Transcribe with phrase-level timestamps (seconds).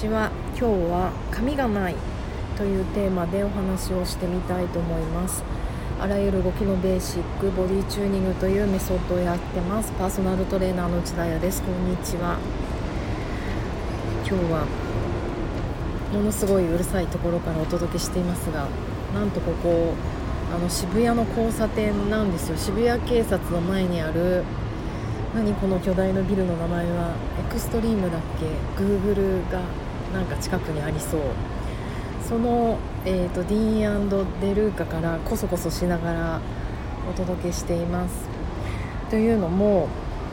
[0.00, 1.94] ちは今日は髪がない
[2.56, 5.44] というテーマでお話をしてみたいと思います。
[6.00, 9.92] あらゆる動きのベーシックボディチューニングというメソッドをやってます。
[9.98, 11.60] パーソナルトレーナーの内田彩です。
[11.60, 12.38] こんにちは。
[14.26, 14.64] 今日は
[16.14, 18.68] ものすごいうるさいところからお届けしていますが
[19.12, 19.92] なんとここ
[20.54, 22.56] あの渋谷の交差点なんですよ。
[22.56, 24.44] 渋谷警察の前にある
[25.34, 27.12] 何この巨大なビルの名前は？
[27.38, 29.60] エクストリームだっけ？Google が
[30.12, 31.20] なんか近くにありそう。
[32.28, 34.08] その、えーと、ディーン
[34.40, 36.40] デルーカからこそこそしながら
[37.10, 38.28] お届けしています。
[39.10, 39.88] というのも、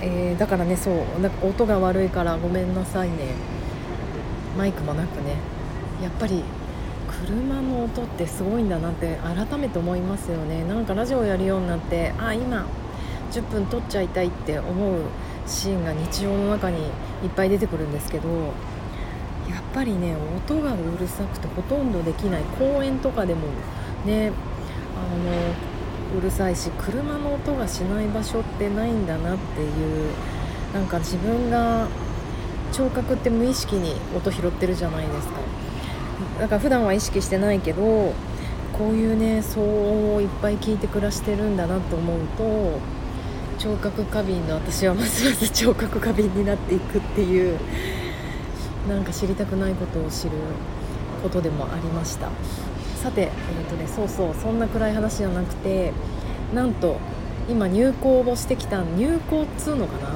[0.00, 3.34] えー、だからねそうなんか音が悪いからごめんなさいね。
[4.56, 5.36] マイクもなくね。
[6.02, 6.42] やっぱり
[7.26, 10.64] 車の音ってすごいんだなって改めて思いますよね。
[10.64, 12.66] なんかラジオやるようになってあ今
[13.32, 15.02] 10分撮っちゃいたいって思う
[15.46, 18.28] シーンが日常の中にいっぱい出てくるんですけど
[19.50, 23.48] やっぱりね音がうるさくてほとんどできない公園とかでも
[24.04, 24.32] ね
[24.96, 30.12] あのうるさいし車の音がしない場所ってないんだなっていう
[30.74, 31.88] なんか自分が
[32.72, 35.34] 聴覚って無意識に音拾ってるじゃないですか。
[36.38, 37.82] だから普段は意識してないけど
[38.76, 42.78] こういうね騒音をいっぱい聞いて暮らしてるんだなと思うと
[43.58, 47.58] 聴覚過敏の私はますます聴覚過敏になっていくっていう
[48.94, 50.32] なんか知りたくないことを知る
[51.22, 52.28] ことでもありました。
[53.02, 55.92] さて、えーとね、そうそうそんな暗い話じゃなくて
[56.54, 56.98] なんと
[57.48, 60.10] 今入校をしてきた入校っつうのかな？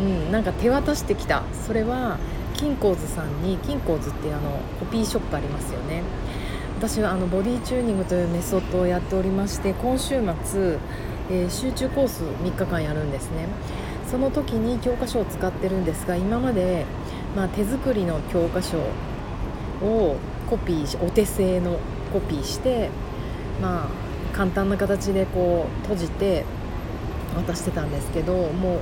[0.00, 1.42] うんなんか手渡してきた。
[1.66, 2.18] それは
[2.54, 6.02] 金光図さんに金光図ってあのコピーショップありますよね。
[6.78, 10.78] 私はあのボディチューニングというメソッドをやっておりまして今週末
[11.32, 13.46] えー、集中コース3日間やるんですね。
[14.10, 16.84] その時に教科書を使ってるんですが今まで、
[17.36, 18.78] まあ、手作りの教科書
[19.82, 20.16] を
[20.48, 21.78] コピーしお手製の
[22.12, 22.90] コピーして
[23.62, 26.44] まあ簡単な形でこう閉じて
[27.36, 28.80] 渡してたんですけどもう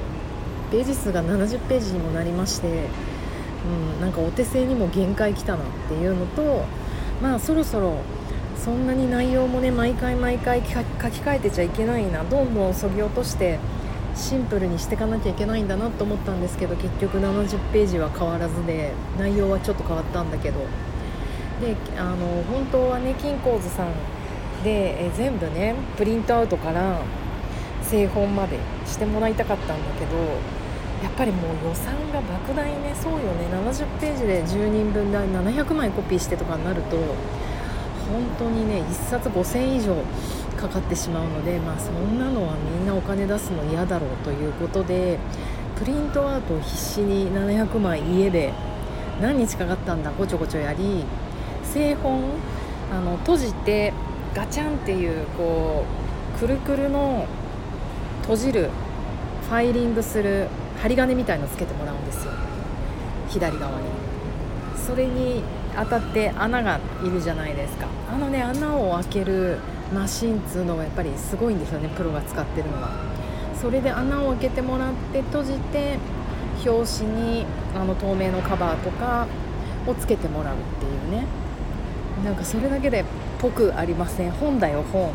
[0.71, 2.89] ページ数が70ページにもなりまして、
[3.67, 6.65] うん、なんかお手製にも限界来たなっていうのと
[7.21, 7.99] まあそろそろ
[8.57, 10.71] そんなに内容もね毎回毎回書き
[11.21, 13.59] 換えてちゃいけないなどんどんそぎ落として
[14.19, 20.61] シンプルにしていかなきゃいけないんだなと思ったんですけど結局70ページは変わらずで内容はちょっと変わったんだけど。
[21.61, 23.89] であの本当はね金光図さん
[24.63, 27.01] でえ全部ねプリントアウトから
[27.83, 30.17] 製本までしてもらいたかったんだけど
[31.03, 32.95] やっぱりもう予算が莫大ね。
[32.95, 33.47] そうよね。
[33.53, 37.07] 70ページで10人分で700枚コピーしてとかになると本
[38.39, 39.97] 当にね1冊5000以上
[40.59, 45.19] かかってしまうので、まあ、そんなのはみんなお金出すの嫌だろうということで
[45.79, 48.53] プリントアウトを必死に700枚家で
[49.23, 51.05] 何日かかったんだごちょごちょやり
[51.63, 52.25] 製本
[52.91, 53.93] あの閉じて
[54.35, 55.85] ガチャンっていうこ
[56.37, 57.27] うくるくるの
[58.23, 58.71] 閉じる
[59.49, 60.49] ファイリングする
[60.83, 62.33] 針金みたいのつけてもらうんですよ。
[63.29, 63.87] 左側に。
[64.77, 65.43] それに
[65.75, 67.87] 当たって穴がいるじゃないですか。
[68.13, 69.59] あのね穴を開ける
[69.93, 72.91] マシンっつうのがやっぱりすごいんですよねプロが使ってるのは。
[73.61, 75.99] それで穴を開けてもらって閉じて
[76.65, 79.27] 表紙にあの透明のカバーとか
[79.87, 81.27] をつけてもらうっていうね。
[82.25, 83.05] なんかそれだけでっ
[83.39, 84.31] ぽくありません。
[84.33, 85.13] 本だよ本。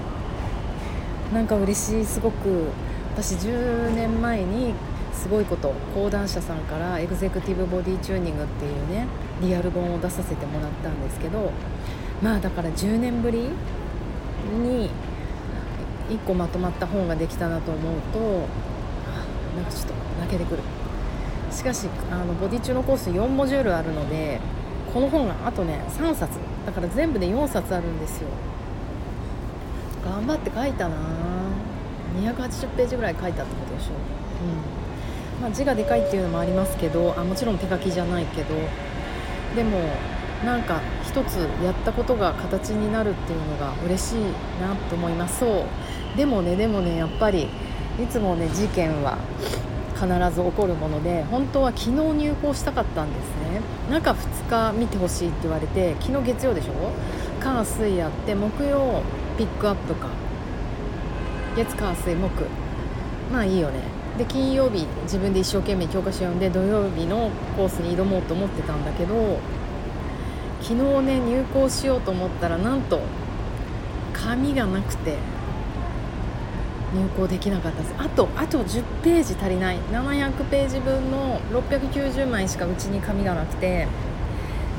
[1.34, 2.68] なんか嬉しいすごく。
[3.16, 4.74] 私10年前に
[5.14, 9.08] すごいこと講談社さんからエグゼクティブボディチューニングっていうね
[9.40, 11.52] リアル本を出させてもらったんですけど
[12.22, 13.50] まあだから10年ぶり
[14.46, 14.90] に
[16.10, 18.20] 1個まとまった本ができたなと思うと
[19.56, 20.62] なんかちょっと泣けてくる。
[21.52, 24.40] しかしあのボディチューのコース4モジュールあるので
[24.92, 26.34] この本があとね3冊。
[26.66, 28.28] だから全部で4冊あるんですよ。
[30.04, 30.96] 頑張って書いたな。
[32.22, 33.92] 280ページぐらい書いたってことでしょ。
[33.92, 35.42] うん。
[35.42, 38.56] まあ、字がでかいっていうのもありますけどあもちろん手書きじゃないけど。
[39.56, 39.78] でも
[40.44, 40.82] なんか
[41.14, 44.16] 一つやったことが形になるっていうのが嬉しい
[44.60, 45.42] なと思います。
[45.42, 46.18] そう。
[46.18, 47.44] でもねでもねやっぱり
[48.02, 49.20] いつもね事件は
[49.94, 53.62] 必ず起こるもので本当は昨日入校したかったんですね。
[53.92, 56.72] 中2日見てほしいって言われて昨日月曜でしょ？
[57.40, 59.04] 火水やって木曜
[59.38, 60.08] ピックアップか。
[61.56, 62.46] 月火水木。
[63.32, 63.82] まあいいよね。
[64.18, 69.40] で金曜日自分で一生懸命教科書読んで土曜日のコースに挑もうと思ってたんだけど
[70.64, 73.02] 昨日ね入校しようと思ったらなんと
[74.14, 75.18] 紙がなくて
[76.94, 77.96] 入校できなかったです。
[77.98, 79.80] あとあと10ページ足りない。
[79.92, 83.88] 700ページ分の690枚しかうちに紙がなくて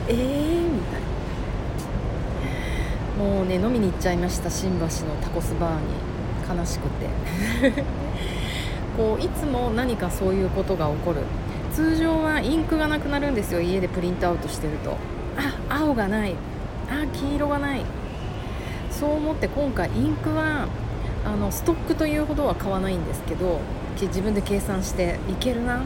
[0.08, 1.00] えーみたい
[3.19, 3.25] な。
[3.25, 4.90] もうね飲みに行っちゃいました新橋の
[5.20, 6.58] タコスバーに。
[6.58, 7.08] 悲しくて。
[8.96, 11.22] こういつも何かそういうことが起こる。
[11.72, 14.96] 通常はインクがなくなるんですよ家でプリントアウトしてると。
[15.36, 16.34] あ青がない。
[16.88, 17.84] あ黄色がない。
[18.90, 20.69] そう思って今回インクは
[21.25, 23.60] あのストックというほどは買わないんですけど
[24.00, 25.82] 自分で計算していけるな。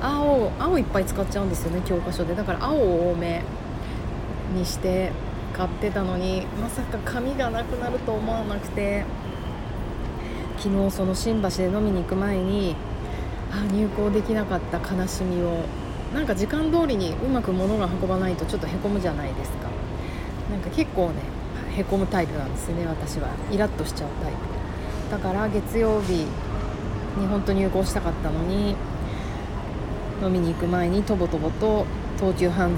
[0.00, 2.34] 青青いっぱい使っちゃうんですよね教科書で。
[2.34, 3.42] だから青を多め
[4.54, 5.12] にして
[5.52, 9.04] 買ってたのにまさか紙がなくなると思わなくて。
[10.58, 12.76] 昨日その新橋で飲みに行く前に
[13.50, 15.64] あ入校できなかった悲しみを
[16.14, 19.68] なんか時間通りにうまく物が運ばないとちょっとへこむじゃないですか。
[20.50, 21.22] なんか結構ね
[21.76, 23.28] へこむタイプなんですね私は。
[23.50, 24.38] イラッとしちゃうタイプ。
[25.10, 26.26] だから月曜日
[27.18, 28.76] に本当に入校したかったのに
[30.22, 31.86] 飲みに行く前にとぼとぼと
[32.18, 32.76] 東急ハンズ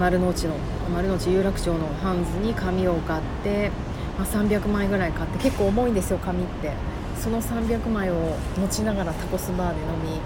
[0.00, 0.54] 丸の内の
[0.94, 3.70] 丸の内有楽町のハンズに紙を買って
[4.18, 6.72] まあ、300枚ぐらい買って結構重いんですよ紙って。
[7.16, 8.14] その300枚を
[8.58, 10.20] 持ちながらタコスバーで飲み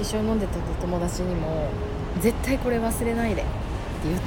[0.00, 1.68] 一緒に飲んでた友達にも
[2.20, 3.50] 「絶対これ忘れないで」って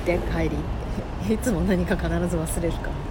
[0.06, 0.58] 言って帰り
[1.34, 3.08] いつも何か必ず忘れるから。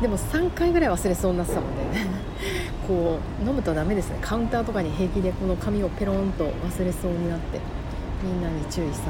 [0.00, 2.00] でも3回ぐらい忘れそうになってたので
[2.88, 4.18] こう飲むとダメですね。
[4.20, 7.60] カウンターとかに平気でこの紙をペロンと忘れそうになって
[8.22, 9.02] みんなに注意さ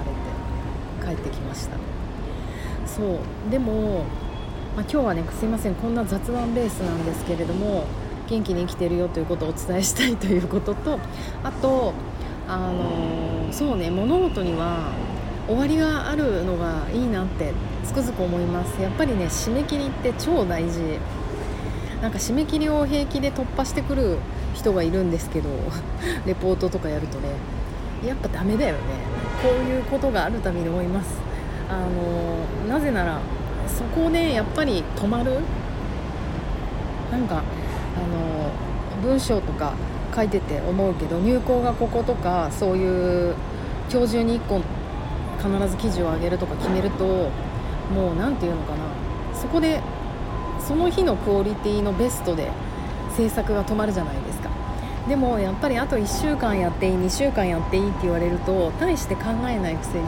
[1.05, 1.77] れて帰ってきました。
[2.87, 3.51] そう。
[3.51, 4.05] でも
[4.79, 5.75] まあ、今日はねすいません。
[5.75, 7.85] こんな雑談ベースなんですけれども
[8.29, 10.99] 元気に生きてるよということをお伝えしたいということと
[11.43, 11.93] あと
[12.49, 14.93] あの、そうね物事には
[15.47, 17.53] 終わりがあるのがいいなって
[17.85, 18.81] つくづく思います。
[18.81, 20.99] やっぱりね締め切りって超大事。
[22.03, 24.19] なんか締め切りを平気で突破してくる
[24.55, 25.49] 人がいるんですけど
[26.27, 27.29] レポートとかやるとね
[28.07, 28.81] やっぱダメだよね。
[29.43, 31.19] こういうことがあるために思います。
[31.69, 31.81] あ
[32.69, 33.19] のなぜなら
[33.67, 35.41] そこでやっぱり止まる。
[37.11, 39.73] なんかあの文章とか
[40.19, 43.37] 書いてて思うけど入稿がこことかそういう
[43.89, 44.61] 今日中に1個
[45.39, 47.31] 必ず記事を上げるとか決めると
[47.95, 48.79] もう何て言うのかな
[49.33, 49.81] そこで
[50.59, 52.51] その日のクオリティのベストで
[53.17, 54.51] 制作が止まるじゃないですか。
[55.09, 60.05] でもやっぱりあと1週間やっていい2週間やっていいって言われると大して考えないくせに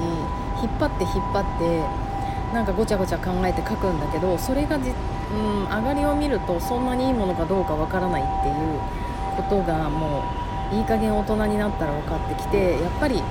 [0.60, 8.80] 引っ張って引っ張ってなんかごちゃごちゃ考えて書くんだけどそれがじ、うん、上がりを見るとそんなにいいものかどうかわからないっていう
[9.30, 10.22] ことがも
[10.72, 13.22] ういい加減大人になったら分かってきてやっぱり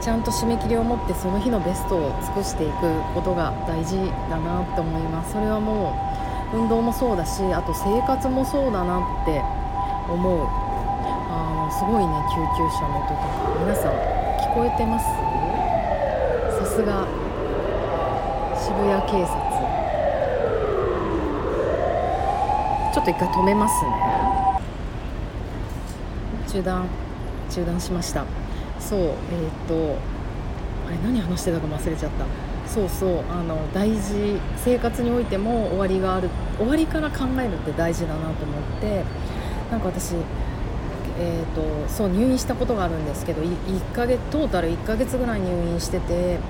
[0.00, 3.96] ちゃんと締め切りを持ってその日のベストを尽くしていくことが大事
[4.28, 5.32] だなって思います。
[5.32, 5.94] それはも
[6.52, 9.40] う運動もそうだしあと生活もそうだなって
[10.10, 10.46] 思う。
[11.30, 13.26] あのすごいね救急車の音とか。
[13.58, 13.92] 皆さん
[14.38, 15.06] 聞こえてます？
[16.58, 17.06] さすが
[18.56, 19.34] 渋谷警察。
[22.92, 23.90] ちょっと一回止めますね。
[26.54, 26.86] 中断
[27.50, 28.24] 中断しました。
[28.78, 29.96] そうえっ、ー、と
[30.86, 32.24] あれ何話してたか忘れちゃった。
[32.68, 39.04] そうそうあの大事生活においても終わりがある終わりから考えるって大事だなと思って
[39.70, 40.14] なんか私
[41.16, 46.40] えーと、そう入院したことがあるんですけど1ヶ月トータル1ヶ月ぐらい入院してて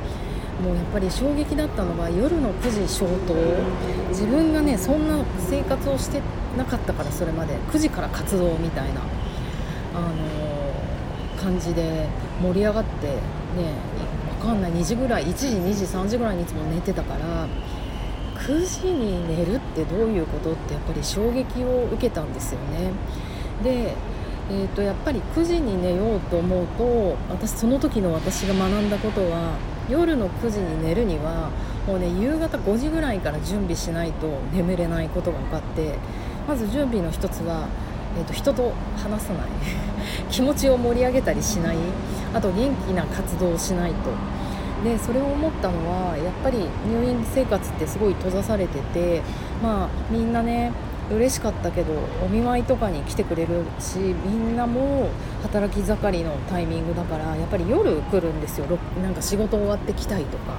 [0.63, 3.35] もうやっぱり衝撃だったのは夜の9時消灯。
[4.09, 6.23] 自分がねそんな生活をして
[6.57, 7.55] なかったからそれまで。
[7.73, 9.01] 9時から活動みたいな、
[9.95, 10.65] あの、
[11.41, 12.07] 感じで
[12.41, 13.19] 盛り上がってね
[14.41, 14.73] 分かんない。
[14.73, 17.47] 2時ぐらい1時2時3時ぐらいにいつも寝てたから
[18.41, 22.93] 9時に寝るってどういうことってやっぱり衝撃を受けたんですよね。
[23.63, 23.95] で
[24.51, 29.57] えーとやっぱり9時に寝ようと思うと私その時の私が学んだことは
[29.89, 31.51] 夜の9時に寝るには
[31.87, 35.95] もうね夕方5時ぐらいから準備しないと眠れないことが分かって
[36.47, 37.69] まず準備の一つは、
[38.17, 39.49] えーと、人と話さない。
[40.31, 41.77] 気持ちを盛り上げたりしない。
[42.33, 44.11] あと元気な活動をしないと。
[44.85, 49.23] でそれを思ったのはやっぱり入院生活ってすごい閉ざされてて
[49.63, 50.73] まあみんなね
[51.11, 51.95] 嬉しかったけど
[52.25, 55.09] お見舞いとかに来てくれるしみんなも
[55.43, 58.67] 働き盛りのタイミングだからやっぱり夜来るんですよ。
[59.03, 60.57] なんか仕事終わってきたいとか。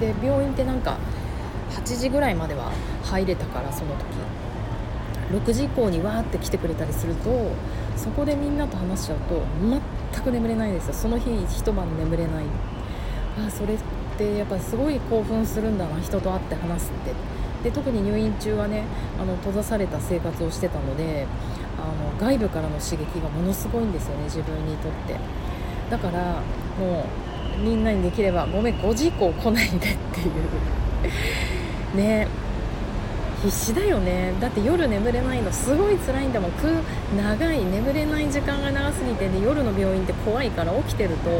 [0.00, 0.96] で病院ってなんか
[1.70, 2.70] 8時ぐらいまでは
[3.02, 4.04] 入れたからその時。
[5.30, 7.50] 6時以降にわーって来てくれたりすると
[7.96, 9.42] そこでみんなと話しちゃうと
[10.14, 10.94] 全く眠れないですよ。
[10.94, 12.44] その日一晩眠れない。
[13.46, 13.78] あそれっ
[14.16, 17.12] てやっぱすごい興奮するんだな人と会って話すって。
[17.62, 18.84] で特に入院中はね
[19.20, 21.26] あの閉ざされた生活をしてたので
[21.76, 25.16] あの外部からの刺激がものすごいんですよね自分にとって。
[25.90, 26.40] だから
[26.78, 27.04] も
[27.58, 29.96] うみんなにできればごめん5時以降来ないでっていう。
[31.96, 32.28] ね。
[33.42, 34.34] 必死だよね。
[34.40, 36.50] だって夜眠れないのすごい辛いんだもん。
[37.16, 41.30] 長い眠れない時間が長すぎてで夜の病院って怖いから起きてると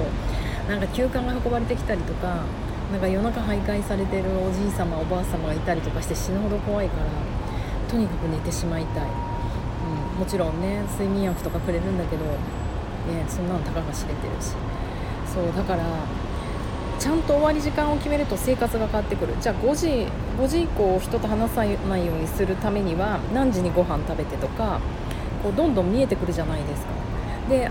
[0.69, 2.45] なんか休館が運ばれてきたりとか
[2.93, 14.52] なんか夜中徘徊されてるおじい様おばあ様がいたりとかして死ぬほど怖いからとにかく寝てしまいたい、うん、もちろんね睡眠薬とかくれるんだけど、ね、そんなのたかが知れてるし。
[15.28, 15.85] そうだから
[16.99, 19.35] ちゃんと終わり時間を決めると生活が変わってくる。
[19.40, 20.07] じゃあ5時
[20.38, 24.81] ,5 時以降人と話さないようにするためには何時にご飯食べてとか
[25.43, 26.88] こうどんどん見えてくるじゃないですか。
[27.49, 27.71] で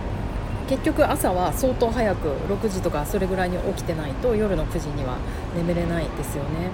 [0.69, 5.17] 結局朝は相当早く6時とかそれぐらいに起きてないと夜の9時には
[5.55, 6.71] 眠れないですよね。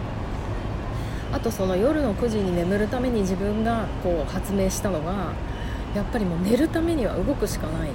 [1.32, 5.34] あとその夜の9時に眠るために自分がこう発明したのが
[5.96, 7.90] やっぱりもう寝るためには動くしかない。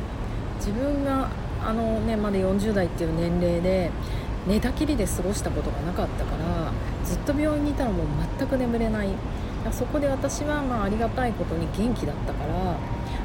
[0.58, 1.28] 自分が
[1.64, 3.90] あのねまだ40代っていう年齢で
[4.48, 6.72] 寝たきりで過ごしたことがなかったから
[7.04, 8.06] ずっと病院にいたらもう
[8.38, 9.08] 全く眠れない。
[9.72, 12.76] そこで私はまあありがたいことに元気だったから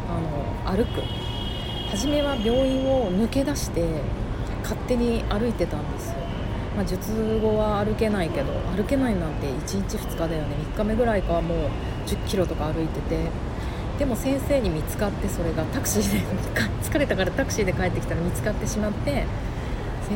[0.10, 1.02] あの歩く。
[1.90, 3.88] 初めは病院を抜け出して
[4.64, 6.16] 勝手に歩いてたんですよ、
[6.76, 10.56] まあ、術後は歩けないけど歩けないなんて1日2日だよね。
[10.76, 11.58] 3日目ぐらいかはもう
[12.08, 13.54] 1 0キロとか歩いてて。
[14.00, 16.20] でも先生に見つかってそれがタクシーで
[16.82, 19.26] 疲れたからタクシーで帰ってきたら見つかってしまって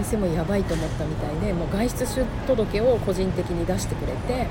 [0.04, 4.48] 先生もやばいと思ったみたいでもう外出届を個人的に出してくれてあの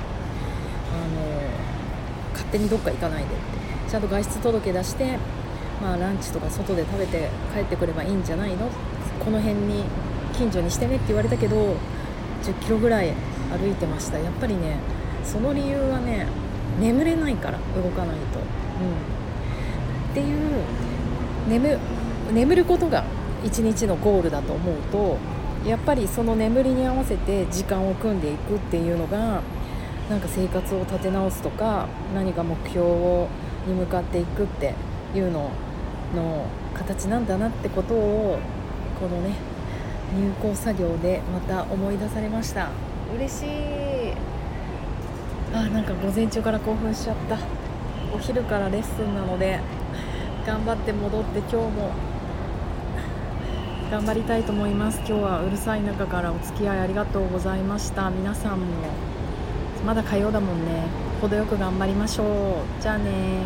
[2.33, 3.35] 勝手にどっか行かないでって。
[3.89, 5.17] ちゃんと外出届出して、
[5.81, 8.69] まあ、ランチとか外で食べて帰ってくればいいんじゃないの？
[9.23, 9.85] この辺に
[10.33, 11.75] 近所にしてねって言われたけど1
[12.43, 13.13] 0キロぐらい
[13.57, 14.19] 歩いてました。
[14.19, 14.77] やっぱりね
[15.23, 16.27] その理由はね
[16.81, 20.63] 眠れないから動かないと、うん、っていう
[21.47, 21.79] 眠
[22.33, 23.05] 眠ることが
[23.45, 25.17] 一日のゴールだと思うと
[25.67, 29.41] やっぱりその眠りに合わせて時間を組んでいくっていうのが
[30.09, 33.27] なんか生活を立て直すとか何か目標を
[33.67, 34.73] に向かっていくって
[35.13, 35.51] いうの
[36.15, 38.39] の形なんだなってことを
[38.97, 39.35] このね
[40.15, 42.69] 入校作業でまた思い出されました。
[43.13, 43.47] 嬉しい。
[45.53, 47.37] あなんか午前中から興奮しちゃった。
[48.15, 49.59] お昼からレッスンなので
[50.45, 51.91] 頑張って戻って今日も
[53.89, 54.97] 頑張りたいと思います。
[54.99, 58.09] 今日はうるさい中からお付き合いありがとうございました。
[58.09, 58.65] 皆さんも
[59.85, 60.83] まだ火曜だもんね。
[61.21, 62.81] 程よく頑張りましょう。
[62.81, 63.43] じゃあね